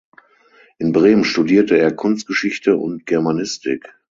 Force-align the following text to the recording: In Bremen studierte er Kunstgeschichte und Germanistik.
In 0.79 0.93
Bremen 0.93 1.23
studierte 1.23 1.77
er 1.77 1.91
Kunstgeschichte 1.95 2.75
und 2.75 3.05
Germanistik. 3.05 3.99